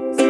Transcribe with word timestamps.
you 0.00 0.29